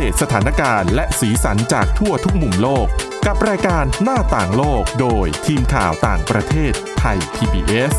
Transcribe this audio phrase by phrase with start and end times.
[0.00, 2.86] เดตสถานการณ์และสีสันจากทั่วทุกมุมโลก
[3.26, 7.92] กับรายการหน้าต่างโลกโดยทีมข่าวต่างประเทศไทย PBS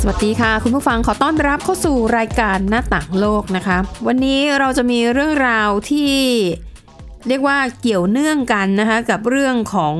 [0.00, 6.12] สวัสดีค่ะ คุณผู้ฟังขอต้อนรับเข้าสู่รายการหน้าต่างโลกนะคะ วันนี้เราจะมีเรื่องราวที่
[7.28, 9.96] เรียกว่าเกี่ยวเนื่องกันนะคะกับเรื่องของ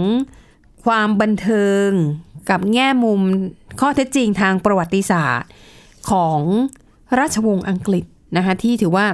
[0.84, 1.90] ความบันเทิง
[2.50, 3.20] กับแง่มุม
[3.80, 5.50] ข้อเท็จจริงทางประวัติศาสตร์
[6.10, 6.40] ของ
[7.18, 8.04] ราชวงศ์อังกฤษ
[8.36, 9.06] นะคะที่ถือว่า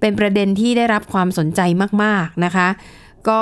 [0.00, 1.60] เป็นประเด็นที่ได้รับความสนใจ
[2.02, 2.68] มาก ๆ นะคะ
[3.28, 3.40] ก็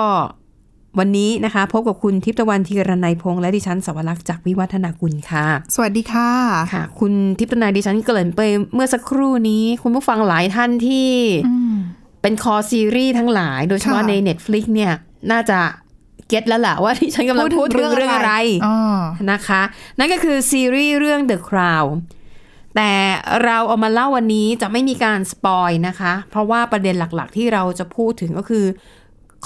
[0.98, 6.30] วันนี้นะคะ พบกับคุณทิพย์ตะวันธีรนัยพงษ์และดิฉันสวรักษ์จากวิวัฒนากุลค่ะ สวัสดีค่ะ
[6.72, 8.40] ค่ะ คุณทิพย์ตะนายดิฉันเกริ่นไป
[8.74, 11.08] เมื่อสักครู่นี้ คุณผู้ฟังหลายท่านที่
[12.22, 14.92] เป็นคอซีรีส์ทั้งหลาย โดยเฉพาะค่ะใน Netflix เนี่ย
[15.30, 15.60] น่าจะ
[16.30, 18.32] เก็ตแล้วล่ะว่าที่ฉันกำลังพูดถึงเรื่องอะไร
[18.66, 18.76] อ๋อ
[19.32, 19.62] นะคะ
[19.98, 21.90] นั่นก็คือซีรีส์เรื่อง The Crown
[22.76, 22.92] แต่
[23.44, 28.64] เราเอามาเล่าวันนี้จะไม่มีการสปอยนะคะ เพราะว่าประเด็นหลักๆ ที่เราจะพูดถึงก็คือ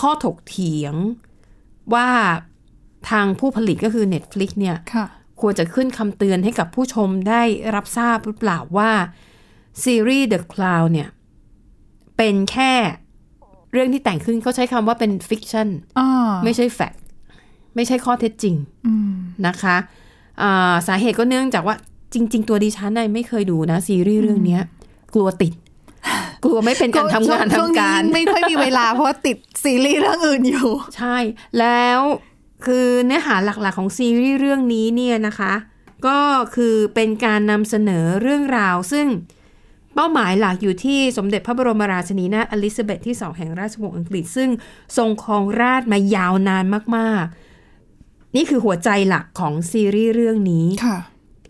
[0.01, 0.95] ข้อถกเถียง
[1.95, 2.09] ว่า
[3.11, 5.07] ทางผู้ผลิตก็คือ Netflix เนี่ยค่ะ
[5.41, 7.43] ควรจะขึ้นคำเตือนให้กับผู้ชมได้
[7.75, 8.91] รับทราบหรือเปล่าว่า
[9.85, 11.09] ซีรีส์ The Cloud เนี่ย
[12.17, 12.73] เป็นแค่
[13.75, 16.08] เรื่องที่แต่งขึ้นเขาใช้คำว่าเป็น fictionอ๋อ
[16.44, 17.01] ไม่ใช่ fact
[17.77, 18.55] ไม่ใช่ข้อเท็จจริง
[18.86, 19.12] อืม
[19.47, 19.77] นะคะ
[20.42, 21.77] อ่าสาเหตุก็เนื่องจากว่า
[22.14, 24.62] จริง ๆ ตัวดิฉันน่ะไม่เคยดูนะ ซีรีส์เรื่องเนี้ย
[25.14, 25.52] กลัวติด
[26.45, 31.17] กลัวไม่เป็นการทำงานช่วทำการนี้ไม่ค่อยมีเวลาเพราะว่าติดซีรีส์เรื่องอื่นอยู่ ใช่
[31.58, 32.00] แล้ว
[32.67, 35.55] คือเนื้อหาหลักๆของซีรีส์เรื่องนี้เนี่ยนะคะ
[36.06, 36.19] ก็
[36.56, 39.06] คือเป็นการนำเสนอเรื่องราวซึ่ง
[39.95, 44.51] เป้าหมายหลักอยู่ที่สมเด็จพระบรมราชินีนาถอลิซาเบธที่สองแห่งราชวงศ์อังกฤษ ซึ่ง
[44.97, 46.64] ทรงครองราชย์มายาวนาน
[46.97, 47.25] มาก
[47.81, 50.98] ๆ นี่คือหัวใจหลักของซีรีส์เรื่องนี้ค่ะ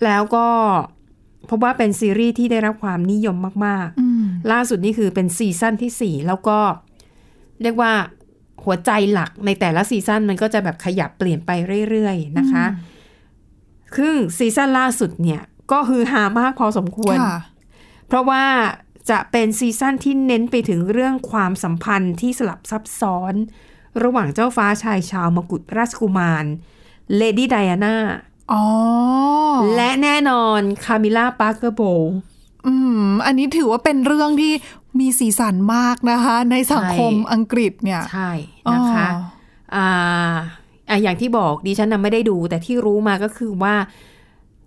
[0.05, 0.47] แล้วก็
[1.51, 3.37] พบว่าเป็นซีรีส์ที่ได้รับความนิยม
[3.67, 6.59] มากๆอืมล่าสุดนี่คือเป็นซีซั่นที่ 4 แล้วก็
[7.63, 7.93] เรียกว่า
[8.65, 11.51] หัวใจหลักในแต่ละซีซั่นมันก็จะแบบขยับเปลี่ยนไป
[11.91, 12.65] เรื่อย ๆ นะคะ
[13.99, 15.41] ซึ่งซีซั่นล่าสุดเนี่ย
[15.73, 17.37] ก็ฮือฮามากพอสมควรค่ะ
[18.07, 18.45] เพราะว่า
[19.11, 23.35] จะเป็นซีซั่นที่เน้นไปถึงเรื่องความสัมพันธ์ที่สลับซับซ้อน
[24.03, 26.45] ระหว่างเจ้าฟ้าชายชาร์ลส์มกุฎราชกุมาร
[27.17, 27.97] เลดี้ไดอาน่า
[28.53, 28.65] อ๋อ
[29.77, 31.83] และแน่นอนคามิลล่าปาร์กเกอร์โบลส์
[32.67, 34.53] อืม อันนี้ถือว่าเป็นเรื่องที่
[35.01, 38.31] มีสีสันมากนะคะ ในสังคมใช่อังกฤษเนี่ย ใช่
[38.75, 39.23] นะคะอ๋อ
[39.75, 40.35] อ่า
[40.89, 43.75] อะอย่างที่บอกดิฉันน่ะไม่ได้ดู แต่ที่รู้มาก็คือว่า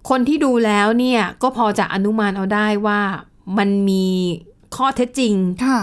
[0.09, 3.01] คนที่ดูแล้วเนี่ยก็พอจะอนุมานเอาได้ว่า
[3.57, 4.05] มันมี
[4.75, 5.33] ข้อเท็จจริง
[5.65, 5.79] ค่ะ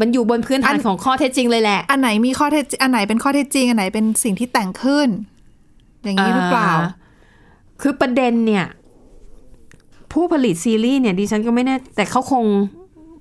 [0.00, 5.08] มันอยู่บนพื้นฐานอันของข้อเท็จจริงเลยแหละ อันไหนมีข้อเท็จอันไหนเป็นข้อเท็จจริง อันไหนเป็นสิ่งที่แต่งขึ้น
[6.02, 6.72] อย่างนี้หรือเปล่า
[7.80, 8.66] คือประเด็นเนี่ย
[10.12, 12.44] ผู้ผลิตซีรีส์เนี่ยดิฉันก็ไม่แน่แต่เขาคง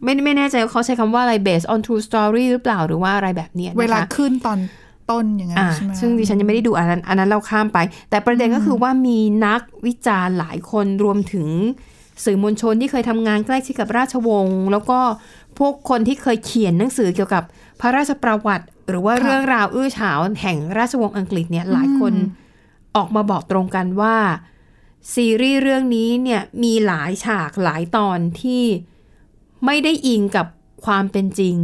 [0.04, 4.60] ไม่ไม่แน่ใจว่าเขาใช้คำว่าอะไร based on true story หรือเปล่าหรือว่าอะไรแบบเนี้ยนะคะเวลาขึ้นตอน
[5.12, 7.78] ต้นอย่างนั้นอ่าใช่ไหมซึ่งดิฉันยังไม่ได้ดูอันนั้นอันนั้นเราข้ามไป
[8.10, 11.48] แต่ประเด็นก็คือว่ามีนักวิจารณ์หลายคนรวมถึง
[12.24, 15.00] สื่อมวลชนที่เคยทำงานใกล้ชิดกับราชวงศ์แล้วก็
[15.60, 17.44] พวกคนที่เคยเขียนหนังสือเกี่ยวกับ
[17.80, 22.14] พระราชประวัติ หรือว่าเรื่องราวอื้อฉาวแห่งราชวงศ์อังกฤษเนี่ยหลายคน
[22.96, 24.18] ออกมาบอกตรงกันว่า
[25.14, 28.64] ซีรีส์เรื่องนี้เนี่ยมีหลายฉากหลายตอนที่
[29.66, 30.48] ไม่ได้อิงกับ
[30.86, 31.56] ความเป็นจริง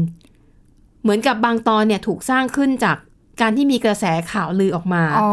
[1.01, 2.97] เหมือนกับบางตอนเนี่ยถูกสร้างขึ้นจาก
[3.41, 5.31] การที่มีกระแสข่าวลือออกมาอ๋อ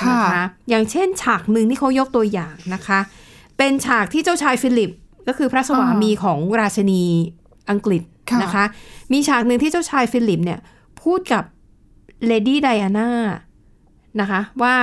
[0.00, 3.00] ค่ะนะคะอย่างเช่น ฉากหนึ่งที่เขายกตัวอย่างนะคะ
[3.58, 4.90] เป็นฉากที่เจ้าชายฟิลิป
[5.28, 7.02] ก็คือพระสวามีของราชินี
[7.70, 8.64] อังกฤษค่ะนะคะ
[9.12, 10.60] มีฉากหนึ่งที่เจ้าชายฟิลิปเนี่ย
[11.02, 11.44] พูดกับ
[12.26, 13.10] เลดี้ไดอาน่า
[14.20, 14.74] นะคะว่า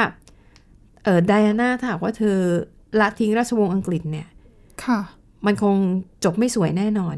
[1.04, 2.38] เออไดอาน่าถ้าหากว่าเธอ
[3.00, 4.28] ละทิ้งราชวงศ์อังกฤษเนี่ย
[4.84, 5.00] ค่ะ
[5.46, 5.76] มันคง
[6.24, 7.16] จบไม่สวยแน่นอน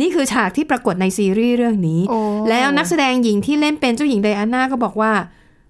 [0.00, 2.18] นี่คือฉากที่ปรากฏในซีรีส์เรื่องนี้โอ้
[2.50, 5.12] แล้วนักแสดงหญิงที่เล่นเป็นเจ้าหญิงไดอาน่าก็บอกว่า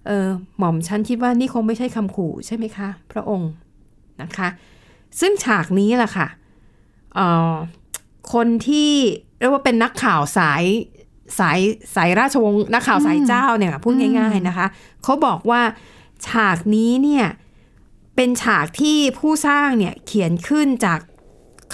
[0.07, 0.27] เออ
[0.57, 3.51] หม่อมฉันคิดว่านี่คงไม่ใช่คำขู่ใช่ไหมคะ พระองค์
[4.21, 4.49] นะคะ
[5.19, 6.27] ซึ่งฉากนี้แหละค่ะ
[7.15, 7.53] เอ่อ
[8.33, 8.91] คนที่
[9.39, 10.63] เรียกว่าเป็นนักข่าวสาย
[11.39, 11.59] สาย
[11.95, 14.67] สายราชวงศ์นักข่าวสายเจ้าเนี่ยพูดง่าย ๆนะคะ
[15.03, 15.61] เขาบอกว่า
[16.27, 17.25] ฉากนี้เนี่ย
[18.15, 20.99] เป็นฉากที่ผู้สร้างเนี่ยเขียนขึ้นจาก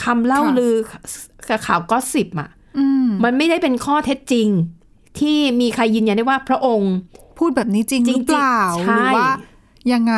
[0.03, 0.75] คำเล่าค่ะลือ
[1.49, 4.47] กับข่าวก็สิบอะอืมมันไม่ได้เป็นข้อเท็จจริง
[5.19, 6.93] ที่มีใครยืนยันได้ว่าพระองค์
[7.37, 9.31] พูดแบบนี้จริงหรือเปล่าจริงๆใช่หรือว่า
[9.93, 10.15] ยังไง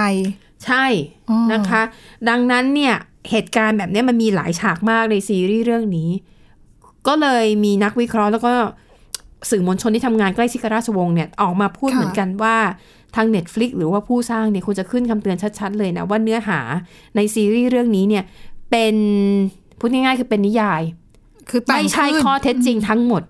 [0.66, 0.86] ใช่
[1.30, 1.82] อ๋อนะคะ
[2.30, 2.96] ดังนั้นเนี่ย
[3.30, 6.10] เหตุการณ์แบบเนี้ยมันมีหลายฉากมากในซีรีส์เรื่องนี้
[7.08, 8.54] ก็เลยมีนักวิเคราะห์แล้วก็
[9.50, 12.58] สื่อมวลชนที่ทำงานใกล้ชิดกับราชวงศ์เนี่ยออกมาพูดค่ะเหมือนกันว่า
[13.16, 16.60] ทาง Netflix หรือว่าผู้สร้างเนี่ยควรจะขึ้นคำเตือนชัดๆเลยนะ ว่าเนื้อหา
[17.16, 18.24] ในซีรีส์เรื่องนี้เนี่ย
[18.72, 18.96] เป็น
[19.80, 20.82] พูดง่ายๆคือเป็นนิยาย
[21.50, 23.22] คือแต่งไม่ใช่ขึ้นข้อเท็จจริงทั้งหมด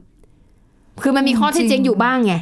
[1.03, 2.33] คือมันมีข้อเท็จจริงอยู่บ้างไง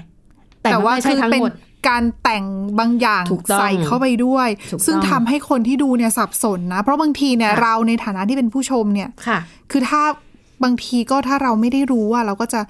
[0.61, 1.53] แต่แต่ว่าว่าไม่ใช่คือทั้งเป็นหมด
[1.87, 2.45] การแต่ง
[2.79, 9.39] บางอย่างถูกต้องใส่เข้าไปด้วยถูกต้องซึ่งทำให้คนที่ดูเนี่ยสับสนนะ เพราะบางทีเนี่ยค่ะเราในฐานะที่เป็นผู้ชมเนี่ยค่ะ
[9.71, 10.01] คือถ้า
[10.63, 12.61] บางทีก็ถ้าเราไม่ได้รู้ว่าเราก็จะ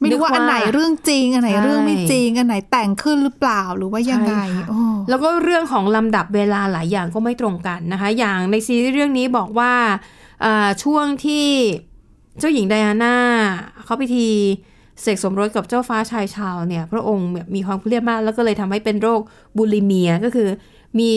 [0.00, 9.72] ไม่รู้ว่านึกว่าอันไหนเรื่องจริง อันไหนใช่เรื่องไม่จริง อันไหนแต่งขึ้นหรือเปล่าหรือว่ายังไงใช่ค่ะโอ้แล้วก็เรื่องของลำดับเวลาหลายอย่างก็ไม่ตรงกันนะคะ อย่างในซีรีส์เรื่องนี้บอกว่า
[10.44, 11.46] อ่าช่วงที่
[12.38, 13.14] เจ้าหญิงไดอาน่า
[13.84, 14.26] เขาพิธี
[15.02, 19.20] เสกสมรสกับเจ้าฟ้าชายชาวเนี่ย พระองค์แบบมีความเครียดมาก แล้วก็เลยทำให้เป็นโรค
[19.56, 20.48] บูลิเมียก็คือ
[20.98, 21.10] มี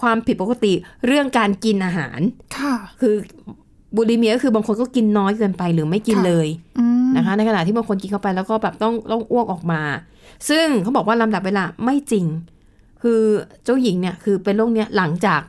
[0.00, 0.72] ความผิดปกติ
[1.06, 2.20] เรื่องการกินอาหาร
[2.56, 3.14] ค่ะ คือ
[3.96, 6.48] บูลิเมียก็คือบางคนก็กินน้อยเกินไปหรือไม่กินค่ะเลย
[6.78, 9.82] อืมนะคะ ในขณะที่บางคนกินเข้าไปแล้วก็แบบต้องต้องอ้วกออกมา
[10.48, 12.26] ซึ่งเขาบอกว่าลำดับเวลาไม่จริง
[13.02, 13.20] คือ
[13.64, 15.40] เจ้าหญิงเนี่ยคือเป็นโรคเนี้ยหลังจาก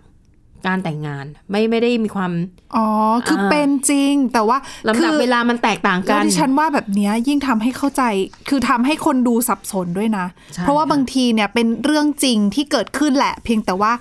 [0.66, 2.32] การแต่งงานไม่ไม่ได้มีความ
[2.76, 2.88] อ๋อ
[3.28, 4.58] คืออาเป็นจริง แต่ว่า
[4.88, 8.04] ลำดับคือเวลามันแตกต่างแล้กัวนดิฉันว่าแบบเนี้ยยิ่งทำให้เข้าใจ
[8.50, 13.92] คือทำให้คนดูสับสนด้วยนะใช่เพราะว่าค่ะบางทีเนี่ยเป็นเรื่องจริงที่เกิดขึ้นแหละ เพียงแต่ว่า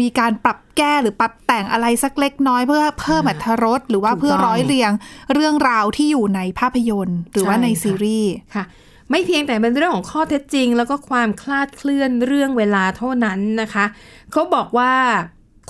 [0.00, 4.92] มีการปรับแก้หรือปรับแต่งอะไรสักเล็กน้อยเพื่อเพิ่มอรรถรสหรือว่าเพื่อร้อยเรียง
[5.34, 8.64] เรื่องราวที่อยู่ในภาพยนตร์ หรือว่าในซีรีส์ค่ะ
[9.10, 13.84] ไม่เพียงแต่เป็นเรื่องของข้อเท็จจริง แล้วก็ความคลาดเคลื่อนเรื่องเวลาเท่านั้นนะคะ
[14.32, 14.92] เขาบอกว่า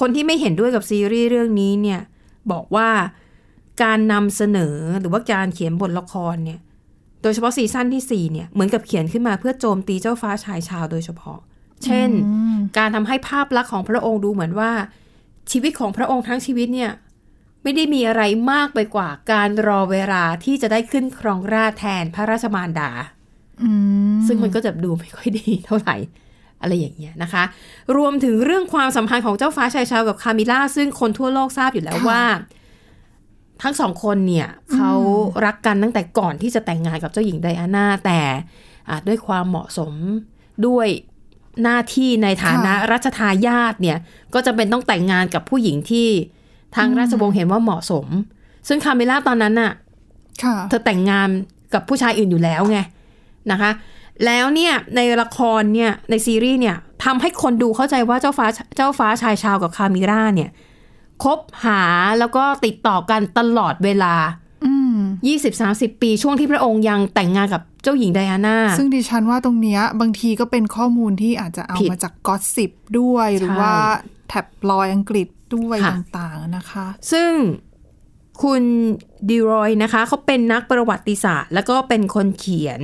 [0.01, 2.01] คนที่ไม่เห็นด้วยกับซีรีส์เรื่องนี้เนี่ย
[2.53, 2.89] บอกว่า
[3.83, 6.61] การนำเสนอหรือว่าการเขียนบทละครเนี่ย
[7.23, 11.39] โดยเฉพาะซีซั่นที่ 4 เนี่ยเหมือนกับเขียนขึ้นมาเพื่อโจมตีเจ้าฟ้าชายชาวโดยเฉพาะ
[11.85, 12.11] เช่น
[12.79, 14.71] การทำให้ภาพลักษณ์ของพระองค์ดูเหมือนว่า
[15.53, 16.91] ชีวิตของพระองค์ทั้งชีวิตเนี่ย
[17.63, 18.23] ไม่ได้มีอะไร
[18.53, 22.91] มากไปกว่าการรอเวลาที่จะได้ขึ้นครองราชย์แทนพระราชมารดา
[23.63, 23.71] อื
[24.15, 25.97] มซึ่งมันก็จะดูไม่ค่อยดีเท่าไหร่
[26.67, 27.45] อะไรอย่างเงี้ยนะคะ
[27.97, 32.23] รวมถึงเรื่องความสัมพันธ์ของเจ้าฟ้าชายชาวกับคามิล่า ซึ่งคนทั่วโลกทราบอยู่แล้วค่ะว่า
[33.63, 34.93] ทั้งสองคนเนี่ยเขา
[35.45, 38.21] รักกันตั้งแต่ก่อนที่จะแต่งงานกับเจ้าหญิงไดอาน่าแต่
[38.89, 39.95] อะด้วยความเหมาะสม
[40.67, 40.89] ด้วย
[41.63, 43.99] หน้าที่ในฐานะรัชทายาทเนี่ย
[44.35, 46.09] ก็จะเป็นต้องแต่งงานกับผู้หญิงที่
[46.77, 48.07] ทางราชวงศ์เห็นว่าเหมาะสม
[48.69, 49.73] ซึ่งคามิล่าตอนนั้นน่ะ
[50.45, 51.29] ค่ะเธอแต่งงาน
[51.75, 52.79] กับผู้ชายอื่นอยู่แล้วไง
[53.51, 53.71] นะคะ
[54.25, 58.47] แล้วเนี่ยในละครเนี่ยในซีรีส์เนี่ยทำให้คนดูเข้าใจว่าเจ้าฟ้า
[58.77, 60.51] เจ้าฟ้าชายชาวกับคามิร่าเนี่ย
[61.23, 61.83] คบหา
[62.19, 64.15] แล้วก็ติดต่อกันตลอดเวลา
[64.67, 64.99] อืม
[65.51, 72.71] 20-30ปีช่วงที่พระองค์ยังแต่งงานกับเจ้าหญิงไดอาน่า ซึ่งดิฉันว่าตรงเนี้ยบางทีก็เป็นข้อมูลที่อาจจะเอาผิดมาจากกอสซิป
[73.01, 73.75] ด้วย หรือใช่ว่า
[74.29, 77.33] แท็บลอยอังกฤษด้วยค่ะต่างๆนะคะ ซึ่ง
[78.43, 78.63] คุณ
[79.29, 82.83] ดีรอยนะคะเขาเป็นนักประวัติศาสตร์ แล้วก็เป็นคนเขียน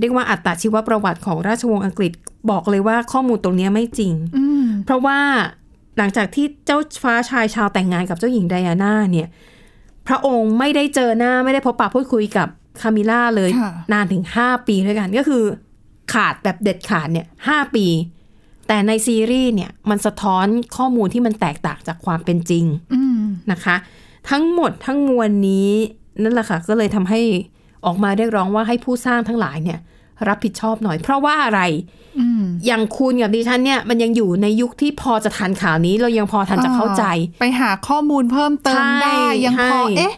[0.00, 2.12] เรียกว่าอัตชีวประวัติของราชวงศ์อังกฤษ
[2.50, 5.18] บอกเลยว่าข้อมูลตรงเนี้ยไม่จริงอืมเพราะว่า
[5.98, 9.28] หลังจากที่เจ้าฟ้าชายชาวแต่งงานกับเจ้าหญิงไดอาน่าเนี่ย
[10.06, 12.48] พระองค์ไม่ได้เจอหน้าไม่ได้พบปะพูดคุยกับ
[12.80, 15.44] คามิล่าเลยค่ะนานถึง5ปีด้วยกัน ก็คือ
[16.12, 17.86] ขาดแบบเด็ดขาดเนี่ยหปี
[18.66, 20.46] แต่ในซีรีส์เนี่ยมันสะท้อน
[20.76, 22.64] ข้อมูลที่มันแตกต่างจากความเป็นจริง
[22.94, 23.76] อืมนะคะ
[24.30, 25.70] ทั้งหมดทั้งมวลนี้
[26.22, 27.20] นั่นแหละค่ะก็เลยทำให้
[27.88, 29.78] ออกมาเรียกร้องว่าให้ผู้สร้างทั้งหลายเนี่ย
[30.28, 31.60] รับผิดชอบหน่อย เพราะว่าอะไร
[32.18, 37.04] อืมอย่างคุณกับดิฉันเนี่ยมันยังอยู่ในยุคที่พอจะทันข่าวนี้ เรายังพอทันจะเข้าใจ
[37.40, 40.14] ไปหาข้อมูลเพิ่มเติมใช่ได้ยังพอใช่เอ๊ะ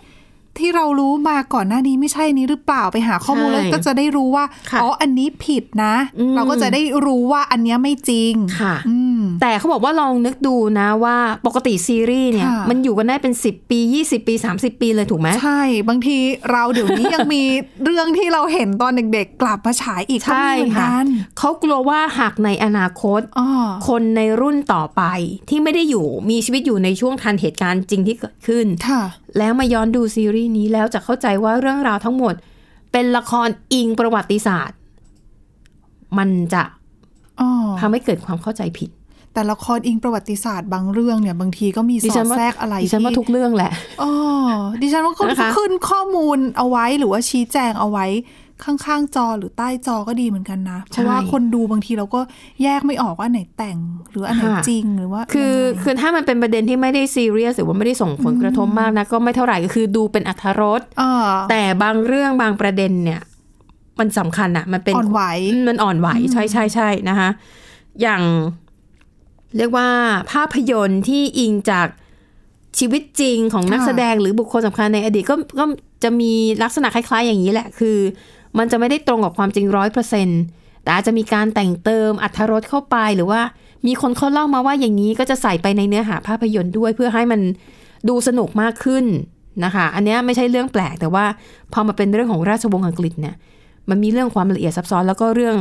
[0.58, 11.16] ที่เรารู้มาก่อนหน้านี้ไม่ใช่นี้หรือเปล่าไปหาข้อมูลใช่แล้วก็จะได้รู้ว่าค่ะอ๋ออันนี้ผิดนะอืมเราก็จะได้รู้ว่าอันเนี้ยไม่จริงค่ะอืมแต่เขาบอกว่าลองนึกดูนะว่า
[11.46, 16.18] ปกติซีรีส์เนี่ยค่ะมันอยู่กันได้เป็น 10 ปี 20 ปี 30 ปีเลยถูกไหมใช่ บางที
[16.50, 17.42] เราเดี๋ยวนี้ยังมี
[17.84, 21.06] เรื่องที่เราเห็นตอนเด็กๆ กลับมาฉายอีกก็ใช่มีเหมือนค่ะกัน
[21.38, 23.48] เขากลัวว่าหากในอนาคตอ๋อ
[23.88, 25.02] คนในรุ่นต่อไป
[25.48, 29.02] ที่ไม่ได้อยู่มีชีวิตอยู่ในช่วงทันเหตุการณ์จริงที่เกิดขึ้นค่ะ
[29.38, 32.34] แล้วมาย้อนดูซีรีส์นี้แล้วจะเข้าใจว่าเรื่องราวทั้งหมด
[32.92, 34.78] เป็นละครอิงประวัติศาสตร์
[36.18, 36.62] มันจะ
[37.40, 38.90] อ๋อทำให้เกิดความเข้าใจผิด
[39.34, 43.72] แต่ละครอิงประวัติศาสตร์บางเรื่องเนี่ย บางทีก็มีสดิอฉัดนว่าแทรกอะไรดิฉันว่าที่ทุกเรื่องแหละ
[44.02, 44.10] อ๋อ
[44.82, 48.06] ดิฉันว่าก็นะคะขึ้นข้อมูลเอาไว้หรือว่าชี้แจงเอาไว้
[48.64, 52.20] ข้างๆจอหรือใต้จอก็ดีเหมือนกันนะ เพราะว่าคนดูบางทีเราก็
[52.62, 53.78] แยกไม่ออกว่าอันไหนแต่ง
[54.10, 61.12] หรืออันไหนจริงหรือว่าคือยังไงคือถ้ามันเป็นประเด็นที่ไม่ได้ซีเรียสหรือว่าไม่ได้ส่งผลกระทบมากนะก็ไม่เท่าไหร่ก็คือดูเป็นอัธรสอ่า
[61.50, 63.20] แต่บางเรื่องบางประเด็นเนี่ย
[63.98, 67.28] มันสำคัญอะมันเป็นอ่อนไหวอืมมันอ่อนไหวใช่ใช่ใช่นะคะ
[68.02, 68.22] อย่าง
[69.56, 69.88] เรียกว่า
[70.32, 71.88] ภาพยนตร์ที่อิงจาก
[72.78, 75.64] ชีวิตจริงของนักค่ะแสดงหรือบุคคลสำคัญในอดีตก็ก็
[76.02, 77.96] จะมีลักษณะคล้าย ๆ อย่างนี้แหละ คือ
[78.58, 80.28] มันจะไม่ได้ตรงกับความจริงร้อยเปอร์เซ็น
[80.82, 83.40] แต่อาจจะมีการแต่งเติมอัธรสเข้าไปหรือว่า
[83.86, 87.40] มีคนเขาเล่ามาว่าอย่างนี้ก็จะใส่ไปในเนื้อหาภาพยนตร์ด้วย เพื่อให้มัน
[88.08, 89.04] ดูสนุกมากขึ้น
[89.64, 91.24] นะคะ อันเนี้ยไม่ใช่เรื่องแปลกแต่ว่า
[91.72, 93.34] พอมาเป็นเรื่องของราชวงศ์อังกฤษเนี่ย
[93.88, 95.56] มันมีเรื่องความละเอียดซับซ้อนแล้วก็เรื่อง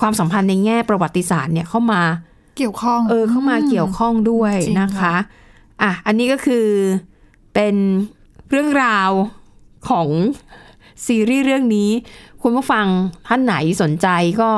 [0.00, 2.02] ความสัมพันธ์ในแง่ประวัติศาสตร์เนี่ยเข้ามา
[2.56, 5.14] เกี่ยวข้องเออเข้ามาเกี่ยวข้องด้วยจริงนะคะค่ะ
[5.82, 6.66] อะอันนี้ก็คือ
[7.54, 7.74] เป็น
[8.50, 9.10] เรื่องราว
[9.88, 10.08] ของ
[11.06, 11.90] ซีรีส์เรื่องนี้
[12.42, 12.86] คุณผู้ฟัง
[13.28, 14.08] ท่านไหนสนใจ
[14.40, 14.50] ก็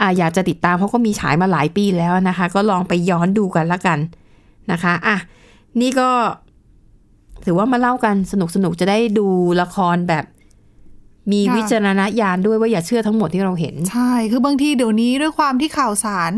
[0.00, 3.98] ออยากจะติดตามเพราะก็มีฉายมาหลายปีแล้วนะคะ ก็ลองไปย้อนดูกันละกัน
[4.72, 5.16] นะคะอะ
[5.80, 6.10] นี่ก็
[7.44, 9.26] ถือว่ามาเล่ากันสนุกสนุกจะได้ดู
[9.60, 10.24] ละครแบบ
[11.32, 16.32] มีวิจารณญาณด้วยว่าอย่าเชื่อทั้งหมดที่เราเห็น ใช่ คือบางทีเดี๋ยวนี้ด้วยความที่ข่าวสาร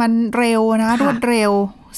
[0.00, 1.52] มันเร็วนะรวดเร็ว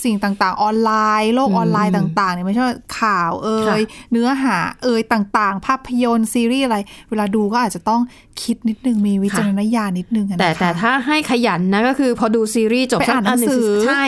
[0.04, 0.92] สิ่งต่างๆ ออนไล
[1.23, 3.82] น์ โลกออนไลน์ต่างๆเนี่ยไม่ใช่ว่าข่าวเอ่ค่ะย
[4.12, 6.76] เนื้อหาเอ่ยต่างๆ ภาพยนตร์ซีรีส์อะไร
[7.11, 8.00] เวลาดูก็อาจจะต้อง
[8.42, 14.04] คิดนิดนึงมีวิจารณญาณนิดนึงอะนะคะแต่แต่ถ้าให้ขยันนะก็คือพอดูซีรีส์จบไปอ่านหนังสือใช่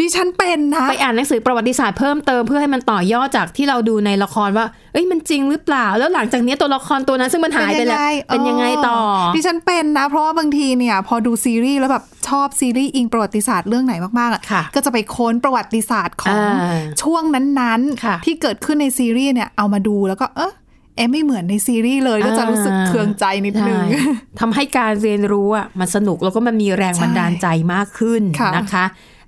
[0.00, 8.98] ดิฉันเป็นนะ ไปอ่านหนังสือประวัติศาสตร์เพิ่มเติมเพื่อให้มันต่อยอดจากที่เราดูในละครว่า เอ้ยมันจริงหรือเปล่า แล้วหลังจากนี้ตัวละครตัวนั้นซึ่งมันหายไปแล้วเป็นยังไงต่อ
[9.34, 20.52] ดิฉันเป็นนะ เพราะว่าบางทีเนี่ย พอดูซีรีส์แล้วแบบชอบซีรีส์อิงประวัติศาสตร์เรื่องไหนมากๆอะค่ะก็จะไปค้นประวัติศาสตร์ของอ่าช่วงนั้นค่ะๆที่เกิดขึ้นในซีรีส์เนี่ยเอามาดูแล้วก็เออ
[20.96, 24.00] เอะไม่เหมือนในซีรีส์เลยก็จะรู้สึกเคืองใจนิดนึงใช่
[24.40, 28.84] ทำให้การเรียนรู้อะมันสนุกแล้วก็มันมีแรงบันดาลใจมากขึ้นค่ะนะคะ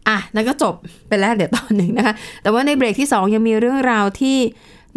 [0.09, 0.75] อะนั่นก็จบ
[1.09, 4.39] ไปแล้วเดี๋ยวตอนหนึ่งนะคะ แต่ว่าในเบรกที่ 2 ยังมีเรื่องราวที่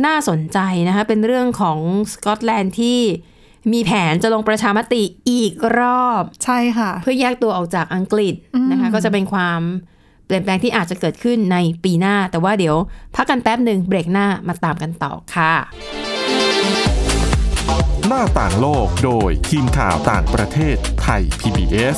[0.06, 1.80] น่าสนใจนะคะ เป็นเรื่องของ
[2.13, 3.00] สกอตแลนด์ที่
[3.74, 8.34] มีแผนจะลงประชามติอีกรอบใช่ค่ะ เพื่อแยกตัวออกจากอังกฤษ
[8.72, 9.62] นะคะ ก็จะเป็นความ
[10.25, 12.75] เปลี่ยนแปลงที่อาจจะเกิดขึ้นในปีหน้า แต่ว่าเดี๋ยว
[13.15, 15.53] พักกันแป๊บหนึ่งเบรกหน้ามาตามกันต่อค่ะ
[18.08, 21.98] หน้าต่างโลกโดยทีมข่าวต่างประเทศไทย PBS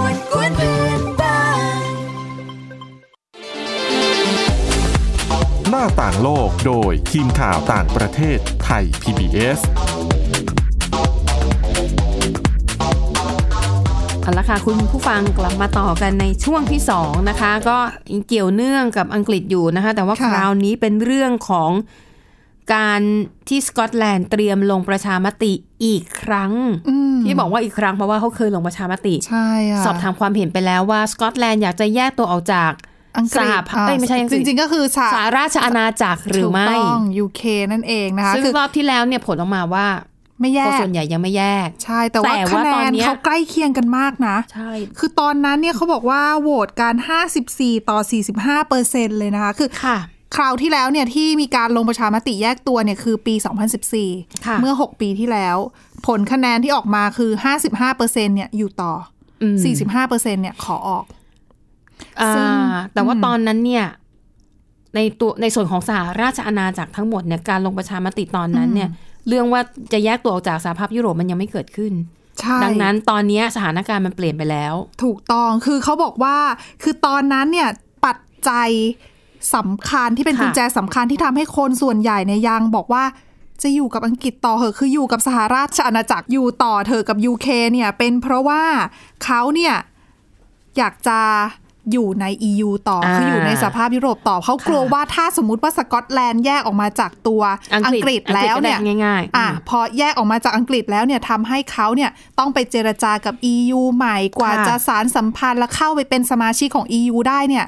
[5.73, 9.59] หน้าต่างโลกโดยทีมข่าวต่างประเทศไทย PBS
[14.21, 17.77] เอาละค่ะคุณผู้ฟังกลับมาต่อกันในช่วงที่ 2 นะคะ ก็
[18.27, 21.71] เกี่ยวเนื่องกับอังกฤษอยู่นะคะ แต่ว่าค่ะคราวนี้เป็นเรื่องของ
[22.75, 23.01] การ
[23.47, 25.53] ที่สกอตแลนด์เตรียมลงประชามติ
[25.85, 26.51] อีกครั้ง
[26.89, 32.71] อืมที่บอกว่าอีกครั้งเพราะว่าเขาเคยลงประชามติใช่อะสอบถามความเห็นไปแล้วว่าสกอตแลนด์อยากจะแยกตัวออกจาก
[33.17, 37.41] อังกสฤษหภาพเอ้ยไม่ใช่อังกจฤษริง ๆ ก็คือสหสหราชอาณาจักรหรือไม่ถูกต้อง UK
[37.71, 39.87] นั่นเองนะคะซึ่งคือรอบที่แล้วเนี่ยผลออกมาว่า
[40.41, 46.95] ไม่แยคนกส่วนใหญ่ยังไม่แยก ใช่ แต่ว่าแต่คะว่าแนตอนนเนี้ยเขาใกล้เคียงกันมากนะ ใช่ คือตอนนั้นเนี่ยเขาบอกว่าโหวตการ
[47.41, 47.99] 54 ต่อ
[48.33, 49.97] 45เปอร์เซ็นเลยนะคะ คือค่ะ
[50.35, 53.67] คราวที่แล้วเนี่ยที่มีการลงประชามติแยกตัวเนี่ยคือปีค่ะ
[54.57, 55.57] 2014 เมื่อ 6 ปีที่แล้ว
[56.07, 57.31] ผลคะแนนที่ออกมาคือ
[57.65, 58.93] 55เปอร์เซ็นเนี่ยอยู่ต่อ
[59.41, 59.67] อืมอ
[60.05, 61.20] 45เปอร์เซ็นเนี่ยขอออกอ่า
[62.35, 62.49] ซึ่ง
[62.93, 63.85] แต่ว่าอืมตอนนั้นเนี่ย
[64.95, 68.89] ในตัวในส่วนของสหราชอาณาจักรทั้งหมดเนี่ยการลงประชามติตอนนั้นเนี่ย
[69.27, 69.61] เรื่องว่า
[69.93, 71.93] จะแยกตัวออกจากสหภาพยุโรปมันยังไม่เกิดขึ้น
[72.39, 76.37] ใช่ดังนั้นตอนเนี้ยสถานการณ์มันเปลี่ยนไปแล้ว ถูกต้องคือเขาบอกว่า
[76.83, 77.69] คือตอนนั้นเนี่ย
[78.05, 78.17] ปัจ
[78.49, 78.69] จัย
[79.55, 83.03] สำคัญที่เป็นค่ะกุญแจสำคัญที่ทำให้คนส่วนใหญ่เนี่ยยังบอกว่า
[83.63, 88.63] จะอยู่กับอังกฤษต่อเหอะคืออยู่กับสหราชอาณาจักรอยู่ต่อเถอะกับ UK เนี่ยเป็นเพราะว่า
[89.23, 89.75] เขาเนี่ย
[90.77, 91.19] อยากจะ
[91.91, 97.41] อยู่ใน EU ต่ออาคืออยู่ในสหภาพยุโรปต่อเขากลัวค่ะว่าถ้าสมมุติว่าสกอตแลนด์แยกออกมาจากตัว
[97.85, 107.65] อังกฤษแล้วเนี่ยอังกฤษก็ได้ง่ายๆอะอืมพอแยกออกมาจากอังกฤษแล้วเนี่ยทำให้เขาเนี่ยต้องไปเจรจากับ EU ใหม่กว่าค่ะจะสารสัมพันธ์และเข้าไปเป็นสมาชิกของ EU ได้เนี่ย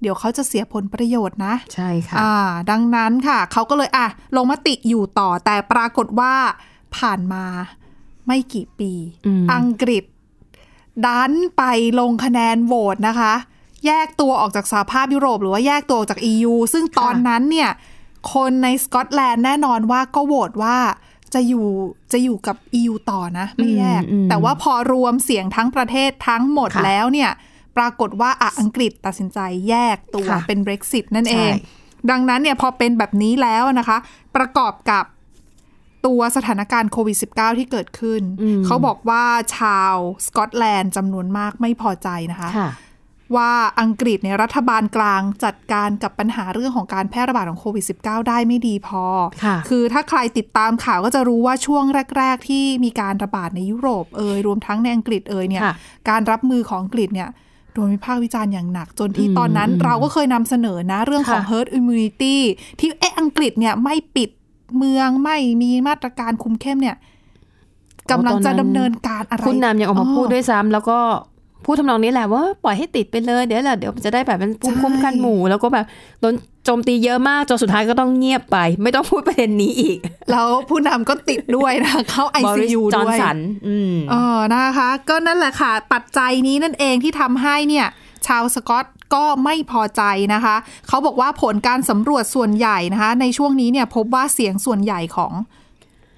[0.00, 2.34] เดี๋ยวเขาจะเสียผลประโยชน์นะ ใช่ค่ะอ่า
[2.70, 6.34] ดังนั้นค่ะ เขาก็เลยอะลงมติอยู่ต่อแต่ปรากฏว่า
[6.96, 7.44] ผ่านมา
[8.26, 8.92] ไม่กี่ปี
[9.26, 10.04] อืมอังกฤษ
[11.06, 11.62] ดันไป
[12.00, 13.34] ลงคะแนนโหวตนะคะ
[13.86, 17.70] แยกตัวออกจากสหภาพยุโรป หรือว่าแยกตัวออกจาก EU ซึ่งตอนนั้นเนี่ย
[18.34, 20.76] คนในสกอตแลนด์แน่นอนว่าก็โหวตว่า
[21.34, 21.66] จะอยู่
[22.12, 27.30] จะอยู่กับ EU ต่อนะ ไม่แยกอืมอืมแต่ว่าพอรวมเสียงทั้งประเทศทั้งหมดค่ะแล้วเนี่ย
[27.76, 33.98] ปรากฏว่าอะอังกฤษตัดสินใจแยกตัวค่ะเป็น Brexit นั่นเองใช่ดังนั้นเนี่ยพอเป็นแบบนี้แล้วนะคะ
[34.36, 35.04] ประกอบกับ
[36.06, 39.24] ตัวสถานการณ์โควิด -19 ที่เกิดขึ้นอืมเขาบอกว่า
[39.56, 39.94] ชาว
[40.26, 42.70] สกอตแลนด์จำนวนมากไม่พอใจนะคะค่ะ
[43.36, 49.04] ว่าอังกฤษเนี่ยรัฐบาลกลางจัดการกับปัญหาเรื่องของการแพร่ระบาดของโควิด -19 ได้ไม่ดีพอ
[49.44, 51.84] ค่ะคือถ้าใครติดตามข่าวก็จะรู้ว่าช่วง
[52.18, 55.74] แรก ๆ ที่มีการระบาดในยุโรปเอยรวมทั้งในอังกฤษเอยเนี่ยค่ะ
[56.08, 57.28] การรับมือของอังกฤษเนี่ย
[57.74, 62.36] โดนวิพากษ์วิจารณ์อย่างหนัก จนที่อืมตอนนั้นอืมเราก็เคยนำเสนอนะเรื่องของค่ะ herd immunity
[62.80, 64.30] ที่เอะอังกฤษเนี่ยไม่ปิด
[64.78, 66.96] เมืองไม่มีมาตรการคุมเข้มเนี่ย
[68.10, 70.98] กำลังจะดำเนินการอะไร คุณนำยังออกมาพูดด้วยซ้ำแล้วก็
[71.64, 75.84] พูดทำนองนี้แหละว่าปล่อยให้ติดไปเลยเดี๋ยวแหละเดี๋ยวมันจะได้แบบเป็นภูมิใช่คุ้มกันหมู่ แล้วก็แบบ
[76.20, 79.98] โดนโจมตีเยอะมากจนสุดท้ายก็ต้องเงียบไป ไม่ต้องพูดประเด็นนี้อีก
[80.30, 87.86] แล้วผู้นำก็ติดด้วยนะ เข้าบริส ICU จอด้ห์นวยสันอืมเออนะคะ ก็นั่นแหละค่ะ ปัจจัยนี้นั่นเองที่ทำให้เนี่ย
[88.26, 90.02] ชาวสกอตก็ไม่พอใจ
[90.34, 90.56] นะคะ
[90.88, 95.32] เขาบอกว่าผลการสำรวจส่วนใหญ่นะคะ ในช่วงนี้เนี่ยพบว่าเสียงส่วนใหญ่ของ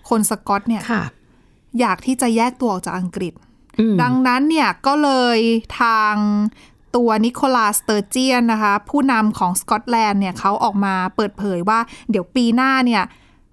[0.08, 1.02] คนสกอตเนี่ยค่ะ
[1.80, 3.53] อยากที่จะแยกตัวออกจากอังกฤษอืม
[4.02, 5.38] ดังนั้นเนี่ยก็เลย
[5.80, 6.14] ทาง
[6.96, 13.04] ตัวนิโคลาสเตอร์เจียนนะคะ ผู้นำของสกอตแลนด์เนี่ยเขาออกมาเปิดเผยว่า เดี๋ยวปีหน้าเนี่ย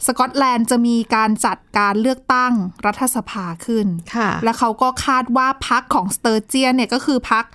[0.08, 2.54] สกอตแลนด์จะมีการจัดการเลือกตั้ง
[2.86, 7.46] รัฐสภาขึ้นค่ะแล้วเขาก็คาดว่าพักของสเตอร์เจียนเนี่ยก็คือพัก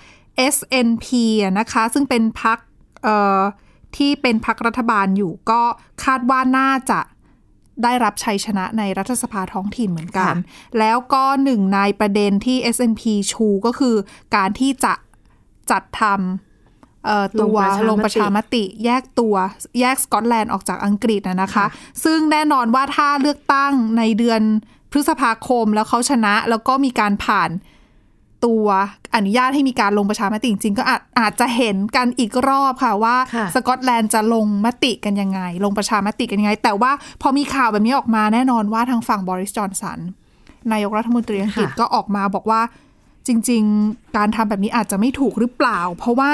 [0.54, 1.06] SNP
[1.42, 2.58] อะนะคะ ซึ่งเป็นพัก
[3.96, 5.62] ที่เป็นพักรัฐบาลอยู่ก็
[6.04, 6.98] คาดว่าน่าจะ
[7.82, 13.94] ได้รับชัยชนะในรัฐสภาท้องถิ่นเหมือนกันค่ะแล้วก็หนึ่งในประเด็นที่ SNP ชูก็คือ
[14.36, 14.94] การที่จะ
[15.70, 17.56] จัดทำเอ่อตัว
[17.88, 19.34] ลงประชามติ แยกตัว
[19.80, 21.66] แยกสกอตแลนด์ออกจากอังกฤษนะนะคะ
[22.04, 24.42] ซึ่งแน่นอนว่าถ้าเลือกตั้งในเดือน
[24.90, 27.50] พฤษภาคมแล้วเขาชนะแล้วก็มีการผ่าน
[28.44, 28.66] ตัว
[29.16, 39.98] อนุญาตให้มีการลงประชามติจริง ๆ ก็อาจอาจจะเห็นกันอีกรอบค่ะว่าค่ะสกอตแลนด์จะลงมติกันยังไง ลงประชามติกันยังไง แต่ว่าพอมีข่าวแบบนี้ออกมาแน่นอนว่าทางฝั่งบริสจอนสัน
[40.72, 42.60] นายกรัฐมนตรีอังกฤษค่ะก็ออกมาบอกว่า
[43.26, 46.32] จริง ๆ การทำแบบนี้อาจจะไม่ถูกหรือเปล่า เพราะว่า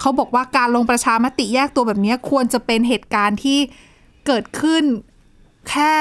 [0.00, 3.58] เขาบอกว่าการลงประชามติแยกตัวแบบนี้ควรจะเป็นเหตุการณ์ที่
[4.26, 4.84] เกิดขึ้น
[5.70, 5.92] แค่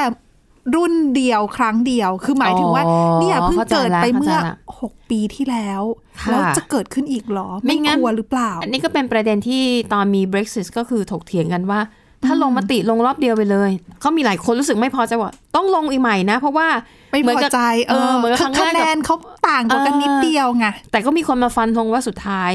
[0.75, 5.81] รุ่นเดียวครั้งเดียว คือหมายถึงว่าอ๋อเนี่ยเพิ่งเกิดไปเมื่อเข้าใจละหกปีที่แล้ว
[6.21, 11.79] ค่ะแล้วจะเกิดขึ้นอีกเหรอ ไม่ไม่งั้นกลัวหรือเปล่า อันนี้ก็เป็นประเด็นที่ตอนมี Brexit ก็คือถกเถียงกันว่า
[12.25, 16.67] ถ้าลงมติลงรอบเดียวไปเลยเขามีหลายคนรู้สึกไม่พอใจว่าต้องลงอีกใหม่นะ เพราะว่า
[17.11, 19.15] ไม่เหมืพนอกับใจเออเหมือนกับครั้งแรคะกแนกับนเขา
[19.49, 22.53] ต่างกว่ากันนิดเดียวไงแต่ก็มีคนมาฟันธงว่าสุดท้าย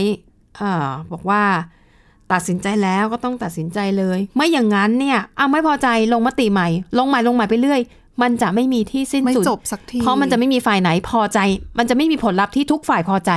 [0.61, 1.43] อ่าบอกว่า
[2.33, 7.81] ตัดสินใจแล้วก็ต้องตัดสินใจเลย ไม่อย่างนั้นเนี่ยอ้าวไม่พอใจลงมติใหม่ ลงใหม่ลงใหม่ไปเรื่อย
[8.23, 11.39] มันจะไม่มีที่สิ้นไม่สุดจบสักทีเพราะมันจะไม่มีฝ่ายไหนพอใจ
[11.79, 13.33] มันจะไม่มีผลลัพธ์ที่ทุกฝ่ายพอใจ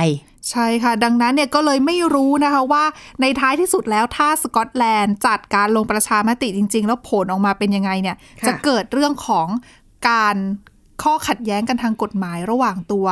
[0.50, 2.84] ใช่ค่ะ ดังนั้นเนี่ยก็เลยไม่รู้นะคะว่า
[3.20, 9.46] ในท้ายที่สุดแล้วถ้าสกอตแลนด์จัดการลงประชามติจริง ๆ แล้วผลออกมาเป็นยังไงเนี่ยค่ะจะเกิดเรื่องของ
[10.08, 10.36] การ
[11.02, 13.06] ข้อขัดแย้งกันทางกฎหมายระหว่างตัว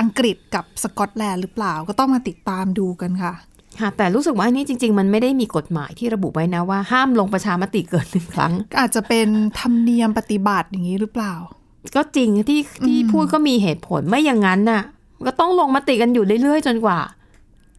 [0.00, 3.34] อังกฤษกับสกอตแลนด์หรือเปล่าก็ต้องมาติดตามดูกันค่ะ
[3.80, 9.28] ค่ะแต่รู้สึกว่าอันนี้จริง ๆ มันไม่ได้มีกฎหมายที่ระบุไว้นะว่าห้ามลงประชามติเกินหนึ่งครั้งอาจจะเป็น
[9.60, 11.34] ธรรมเนียมปฏิบัติอย่างนี้หรือเปล่า
[11.96, 14.82] ก็จริงที่ที่พูดก็มีเหตุผลไม่อย่างนั้นน่ะ
[15.26, 16.98] ก็ต้องลงมติกันอยู่เรื่อยๆ จนกว่า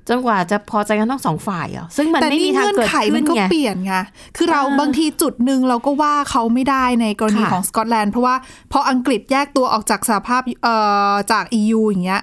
[0.09, 3.93] จนกว่าจะพอใจกันทั้งสองฝ่ายอะซึ่งมันแต่ไม่นี่มีทางเงื่อนเกิดไขมัขึ้นนก็ไงเปลี่ยนไง
[4.37, 8.35] คือเราอ่าบางทีจุดหนึ่งเราก็ว่าเขาไม่ได้ในกรณีค่ะของสกอตแลนด์เพราะว่า
[8.71, 10.75] พออังกฤษแยกตัวออกจากสหภาพเอ่
[11.11, 12.21] อจาก EU อย่างเงี้ย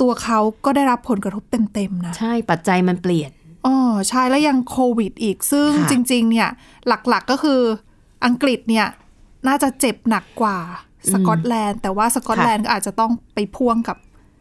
[0.00, 3.30] ตัวเขาก็ได้รับผลกระทบเต็มๆนะ ใช่ปัจจัยมันเปลี่ยน
[3.66, 3.76] อ๋อ
[4.08, 6.48] ใช่แล้วยังโควิดอีกซึ่งค่ะจริง ๆ เนี่ย
[6.86, 7.60] หลักๆก็คือ
[8.26, 8.86] อังกฤษเนี่ย
[9.48, 10.58] น่าจะเจ็บหนักกว่า
[11.12, 13.96] สกอตแลนด์ แต่ว่าสกอตแลนด์ก็อาจจะต้องไปพ่วงกับ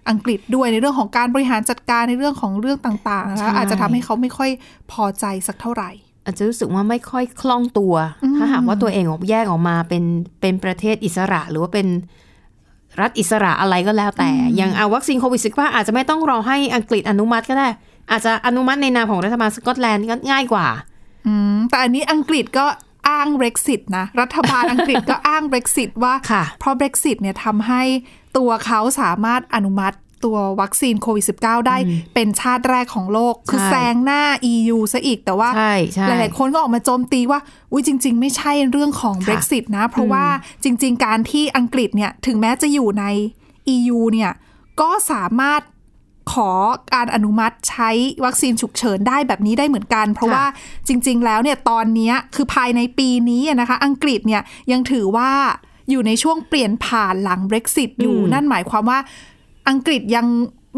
[0.10, 4.50] อังกฤษด้วยในเรื่องของการบริหารจัดการในเรื่องของเรื่องต่างๆใช่นะอาจจะทำให้เขาไม่ค่อย
[4.92, 5.90] พอใจสักเท่าไหร่
[6.26, 10.04] อาจจะรู้สึกว่าไม่ค่อยคล่องตัวอืมถ้าหากว่าตัวเองออกแยกออกมาเป็น
[10.42, 11.88] เป็นประเทศอิสระหรือว่าเป็น
[13.00, 17.68] รัฐอิสระอะไรก็แล้วแต่ อย่างเอาวัคซีนโควิด -19 อาจจะไม่ต้องรอให้อังกฤษอนุมัติก็ได้
[18.12, 20.68] อาจจะอนุมัติในนามของรัฐบาลสกอตแลนด์ก็ง่ายกว่า
[21.28, 22.66] อืมแต่อันนี้อังกฤษก็
[23.10, 27.82] อ้าง Brexit นะ รัฐบาลอังกฤษก็อ้าง Brexit ว่าค่ะเพราะ Brexit เนี่ยทำให้
[28.38, 31.78] ตัวเขาสามารถอนุมัติ ตัววัคซีนโควิด -19 ได้
[32.14, 34.22] เป็นชาติแรกของโลก คือใช่แซงหน้า
[34.54, 37.40] EU ซะอีกแต่ว่าใช่ใช่หลาย ๆ คนก็ออกมาโจมตีว่า
[37.72, 40.26] อุ้ยจริง ๆ ไม่ใช่เรื่องของค่ะ Brexit นะ เพราะว่า
[40.64, 43.06] จริง ๆ การที่อังกฤษเนี่ยถึงแม้จะอยู่ใน
[43.76, 44.32] EU เนี่ย
[44.82, 45.62] ก็สามารถ
[46.34, 46.52] ขอ
[46.94, 47.90] การอนุมัติใช้
[48.26, 50.46] วัคซีนฉุกเฉินได้แบบนี้ได้เหมือนกัน เพราะว่า
[50.88, 55.32] จริง ๆ แล้วเนี่ยตอนเนี้ยคือภายในปีนี้อะนะคะ อังกฤษเนี่ยยังถือว่า
[55.90, 59.00] อยู่ในช่วงเปลี่ยนผ่านหลัง Brexit อยู่อืมนั่นหมายความว่า
[59.70, 60.28] อังกฤษยัง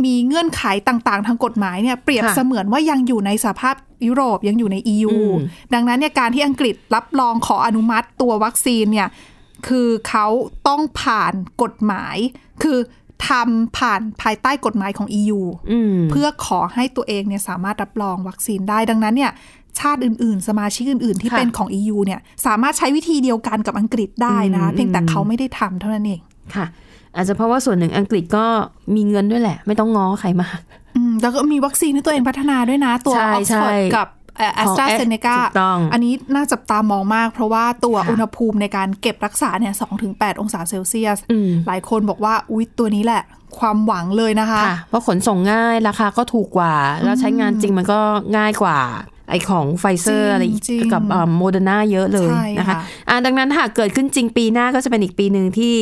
[0.06, 3.76] มีเงื่อนไขต่างๆ ทางกฎหมายเนี่ยเปรียบค่ะเสมือนว่ายังอยู่ในสหภาพ
[4.08, 5.38] ยุโรปยังอยู่ใน EU อืม
[5.74, 9.08] ดังนั้นเนี่ยการที่อังกฤษรับรองขออนุมัติตัววัคซีนเนี่ย
[9.68, 10.26] คือเขา
[10.68, 12.18] ต้องผ่านกฎหมาย
[12.64, 12.78] คือ
[13.28, 15.40] ทำผ่านภายใต้กฎหมายของ EU
[15.72, 19.32] อืมเพื่อขอให้ตัวเองเนี่ยสามารถรับรองวัคซีนได้ดังนั้นเนี่ย
[19.80, 26.22] ชาติอื่น ๆ สมาชิกอื่น ๆ ที่ค่ะเป็นของ EU เนี่ยสามารถใช้วิธีเดียวกันกับอังกฤษได้นะคะอืมเพียงแต่เขาไม่ได้ทำเท่านั้นเอง
[26.56, 26.66] ค่ะ
[27.16, 28.46] อาจจะเพราะว่าส่วนหนึ่งอังกฤษก็
[28.96, 30.60] มีเงินด้วยแหละ ไม่ต้องง้อใครมาก
[30.96, 43.24] อืมแล้วก็มีวัคซีนที่ตัวเองพัฒนาด้วยนะ ตัวใช่ออกซฟอร์ดใช่กับแอสตราเซเนกาถูกต้องอันนี้น่าจับตามองมาก เพราะว่าตัวค่ะอุณหภูมิในการเก็บรักษาเนี่ยสองถึงแปดองศาเซลเซียสอืมหลายคนบอกว่าอุ๊ยตัวนี้แหละ
[43.60, 46.74] ความหวังเลยนะคะค่ะเพราะขนส่งง่ายราคาก็ถูกกว่า
[47.04, 48.00] แล้วใช้งานจริงมันก็
[48.38, 48.78] ง่ายกว่า
[49.30, 51.02] ไอของไฟเซอร์อะไรจริงกับ
[51.38, 55.76] โมเดอร์นาเยอะเลยใช่นะคะค่ะอ่าดังนั้นหากเกิดขึ้นจริงปีหน้าก็จะเป็นอีกปีหนึ่งที่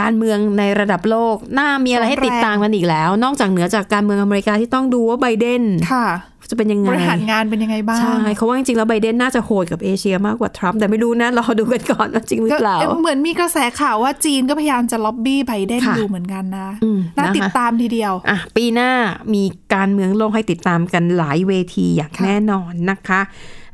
[0.00, 6.06] การเมืองในระดับโลก น่ามีอะไรให้ติดตามกันอีกแล้ว นอกจากเหนือจากการเมืองอเมริกาที่ต้องดูว่าไบเดนค่ะ
[6.50, 18.90] จะเป็นยังไงบริหารงานเป็นยังไงบ้าง ใช่เขาว่าจริงๆแล้วไบเดนน่าจะโหดกับเอเชียมากกว่าทรัมป์แต่ไม่รู้นะรอดูกันก่อนว่าจริงหรือเปล่าก็เหมือนมีกระแสข่าวว่าจีนก็พยายามจะล็อบบี้ไบเดนค่ะอยู่เหมือนกันนะอืมน่านะคะติดตามทีเดียวอะปีหน้า
[19.34, 23.20] มีการเมืองโลกให้ติดตามกันหลายเวทีอย่างค่ะแน่นอนนะคะ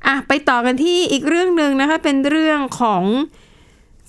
[0.07, 3.03] อะไปต่อกันที่อีกเรื่องหนึ่งนะคะเป็นเรื่องของ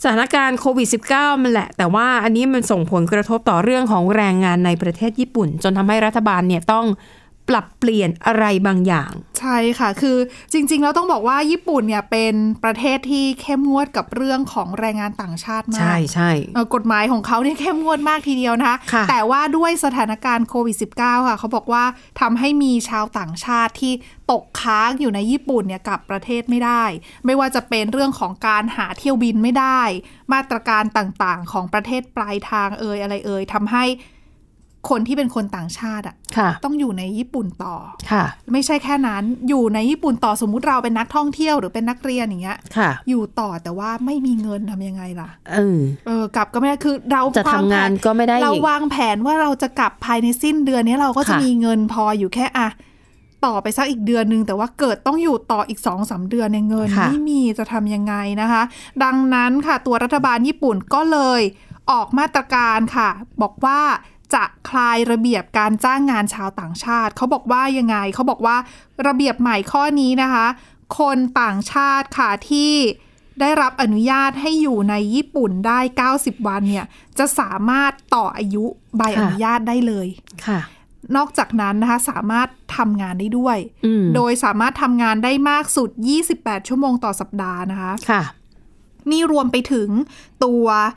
[0.03, 6.85] สถานการณ์โควิด -19 มันแหละ แต่ว่าอันนี้มันส่งผลกระทบต่อเรื่องของแรงงานในประเทศญี่ปุ่น จนทำให้รัฐบาลเนี่ยต้อง
[7.49, 10.17] ปรับเปลี่ยนอะไรบางอย่าง ใช่ค่ะ คือ
[10.53, 21.83] จริง ๆ แล้วต้องบอกว่าญี่ปุ่นเนี่ยเป็นประเทศที่เข้มงวดกับเรื่องของแรงงานต่างชาติมาก ใช่ใช่เอ่อกฎหมายของเขาเนี่ยเข้มงวดมากทีเดียวนะคะค่ะแต่ว่าด้วยสถานการณ์โควิด -19 ค่ะ เขาบอกว่า
[22.21, 23.93] ทำให้มีชาวต่างชาติที่
[24.31, 26.83] ตกค้างอยู่ในญี่ปุ่นเนี่ยกลับประเทศไม่ได้
[27.25, 29.81] ไม่ว่าจะเป็นเรื่องของการหาเที่ยวบินไม่ได้
[30.33, 33.85] มาตรการต่างๆ ของประเทศปลายทางเอ่ยอะไรเอ่ยทำให้
[34.89, 37.75] คนที่เป็นคนต่างชาติอะค่ะต้องอยู่ในญี่ปุ่นต่อ
[38.11, 52.69] ค่ะ ไม่ใช่แค่นั้นอยู่ในญี่ปุ่นต่อสมมุติเราเป็นนักท่องเที่ยวหรือเป็นนักเรียนอย่างเงี้ยค่ะอยู่ต่อแต่ว่าไม่มีเงินทำยังไงล่ะเออเออกลับก็ไม่ได้คือเราจะทำงานวแผก็ไม่ได้เราอีกวางแผนว่าเราจะกลับภายในสิ้นเดือนนี้เราก็จะค่ะมีเงินพออยู่แค่อะ
[53.45, 58.63] ต่อไปสักอีกเดือนนึง แต่ว่าเกิดต้องอยู่ต่ออีกสองสาเดือนในยเงินค่ะไม่มีจะทำยังไงนะคะ
[59.03, 61.41] ดังนั้นค่ะตัวรัฐบาลญี่ปุ่นก็เลย
[61.91, 63.09] ออกมาตรการค่ะ
[63.41, 63.79] บอกว่า
[64.33, 68.57] จะคลายระเบียบการจ้างงานชาวต่างชาติ เขาบอกว่ายังไง เขาบอกว่า
[69.07, 70.47] ระเบียบใหม่ข้อนี้นะคะ
[70.99, 72.73] คนต่างชาติค่ะที่
[73.41, 75.79] ได้รับอนุญาตให้อยู่ในญี่ปุ่นได้
[76.13, 76.85] 90 วันเนี่ย
[77.17, 78.65] จะสามารถต่ออายุ
[78.97, 80.07] ใบค่ะอนุญาตได้เลย
[80.47, 80.59] ค่ะ
[81.15, 85.89] นอกจากนั้นนะคะ สามารถทำงานได้ด้วยอืมโดยสามารถทำงานได้มากสุด
[86.29, 88.23] 28 ชั่วโมงต่อสัปดาห์นะคะค่ะ
[89.11, 89.89] นี่รวมไปถึง
[90.45, 90.91] ตัวเอ่อ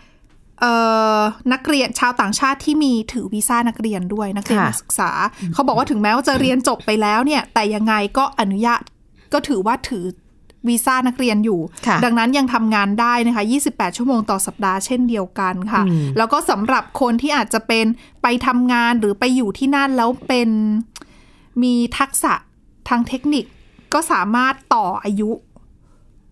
[1.53, 5.11] นักเรียนชาวต่างชาติที่มีถือวีซ่านักเรียนด้วยนักเรียนค่ะนักศึกษา
[5.55, 8.81] เขาบอกว่าถึงแม้ว่าจะเรียนจบไปแล้วเนี่ย แต่ยังไงก็อนุญาต
[9.33, 10.05] ก็ถือว่าถือ
[10.69, 17.87] วีซ่านักเรียนอยู่ค่ะดังนั้นยังทำงานได้นะคะ 28 ชั่วโมงต่อสัปดาห์เช่นเดียวกันค่ะอืมแล้วก็สำหรับคนที่อาจจะเป็น
[18.23, 20.49] ไปทำงานหรือไปอยู่ที่นั่นแล้วเป็น
[21.63, 22.33] มีทักษะ
[22.89, 23.45] ทางเทคนิค
[23.95, 25.31] ก็สามารถต่ออายุ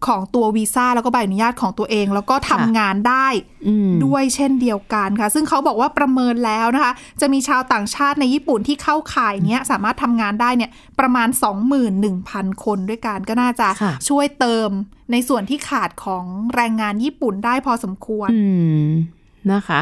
[0.07, 3.27] ของตัววีซ่าแล้วก็ใบอนุญาตของตัวเอง แล้วก็ทำงานได้
[3.69, 11.29] อืมด้วยเช่นเดียวกันค่ะ ซึ่งเขาบอกว่าประเมินแล้วนะคะ จะมีชาวต่างชาติในญี่ปุ่นที่เข้าข่ายเนี้ยสามารถทำงานได้เนี่ยประมาณ
[11.97, 14.71] 21,000 คนด้วยกันก็น่าจะค่ะช่วยเติม
[15.13, 18.45] ในส่วนที่ขาดของแรงงานญี่ปุ่นได้พอสมควรอื
[18.85, 18.89] ม
[19.53, 19.81] นะคะ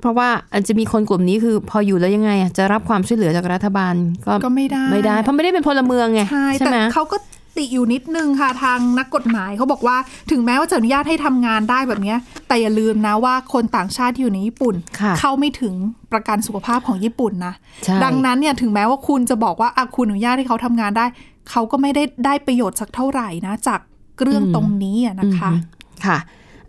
[0.00, 3.94] เพราะว่าอาจจะมีคนกลุ่มนี้คือพออยู่แล้วยังไงอะจะรับความช่วยเหลือจากรัฐบาล
[4.26, 7.16] ก็ก็ไม่ได้ไม่ได้ เพราะไม่ได้เป็นพลเมืองไงใช่ใช่แต่ไหมเขาก็
[7.56, 9.96] ติอยู่นิดนึงค่ะทางนักกฎหมายเขาบอกว่า
[10.30, 15.74] ถึงแม้ว่าจะอนุญาตให้ทำงานได้แบบเนี้ยแต่อย่าลืมนะว่าคนต่างชาติที่อยู่ในญี่ปุ่นค่ะเข้าไม่ถึง
[16.12, 21.06] ประกันสุขภาพของญี่ปุ่นนะใช่ดังนั้นเนี่ยถึงแม้ว่าคุณจะบอกว่าอะคุณอนุญาตให้เขาทำงานได้
[21.50, 23.80] เขาก็ไม่ได้ได้ประโยชน์สักเท่าไหร่นะ จาก
[24.22, 26.18] เรื่องตรงนี้อะนะคะอืมค่ะ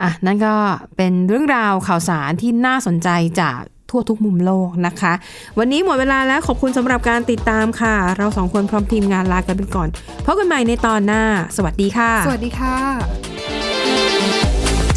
[0.01, 0.53] อะนั่นก็
[0.97, 3.09] เป็นเรื่องราวข่าวสารที่น่าสนใจ
[3.41, 5.13] จาก ทั่วทุกมุมโลกนะคะ
[5.59, 9.87] วันนี้หมดเวลาแล้วขอบคุณสำหรับการติดตามค่ะ เราสองคนพร้อมทีมงานลากันไปก่อน
[10.25, 11.23] พบกันใหม่ในตอนหน้า
[11.57, 12.77] สวัสดีค่ะ สวัสดีค่ะ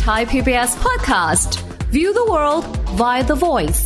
[0.07, 1.51] Thai PBS podcast.
[1.97, 2.65] View the world
[3.01, 3.81] via the voice.